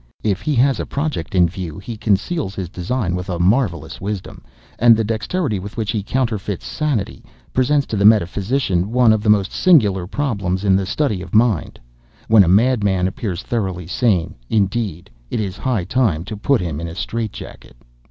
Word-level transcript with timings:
If 0.23 0.41
he 0.41 0.55
has 0.55 0.79
a 0.79 0.85
project 0.87 1.35
in 1.35 1.47
view, 1.47 1.77
he 1.77 1.95
conceals 1.95 2.55
his 2.55 2.69
design 2.69 3.13
with 3.15 3.29
a 3.29 3.37
marvellous 3.37 4.01
wisdom; 4.01 4.41
and 4.79 4.97
the 4.97 5.03
dexterity 5.03 5.59
with 5.59 5.77
which 5.77 5.91
he 5.91 6.01
counterfeits 6.01 6.65
sanity, 6.65 7.23
presents, 7.53 7.85
to 7.85 7.95
the 7.95 8.03
metaphysician, 8.03 8.91
one 8.91 9.13
of 9.13 9.21
the 9.21 9.29
most 9.29 9.51
singular 9.51 10.07
problems 10.07 10.63
in 10.63 10.75
the 10.75 10.87
study 10.87 11.21
of 11.21 11.35
mind. 11.35 11.79
When 12.27 12.43
a 12.43 12.47
madman 12.47 13.07
appears 13.07 13.43
thoroughly 13.43 13.85
sane, 13.85 14.33
indeed, 14.49 15.11
it 15.29 15.39
is 15.39 15.55
high 15.55 15.83
time 15.83 16.23
to 16.23 16.35
put 16.35 16.61
him 16.61 16.79
in 16.79 16.87
a 16.87 16.95
straitjacket." 16.95 17.75